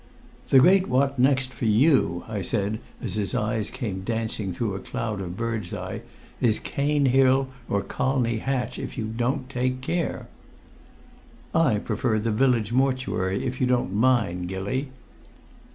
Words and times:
"The 0.49 0.57
Great 0.57 0.87
What 0.89 1.19
Next 1.19 1.53
for 1.53 1.65
you," 1.65 2.23
I 2.27 2.41
said, 2.41 2.79
as 3.03 3.13
his 3.13 3.35
eyes 3.35 3.69
came 3.69 4.01
dancing 4.01 4.51
through 4.51 4.73
a 4.73 4.79
cloud 4.79 5.21
of 5.21 5.37
birdseye, 5.37 5.99
"is 6.41 6.57
Cane 6.57 7.05
Hill 7.05 7.49
or 7.69 7.83
Colney 7.83 8.39
Hatch, 8.39 8.79
if 8.79 8.97
you 8.97 9.05
don't 9.05 9.47
take 9.47 9.81
care." 9.81 10.27
"I 11.53 11.77
prefer 11.77 12.17
the 12.17 12.31
Village 12.31 12.71
mortuary, 12.73 13.45
if 13.45 13.61
you 13.61 13.67
don't 13.67 13.93
mind, 13.93 14.47
Gilly." 14.47 14.87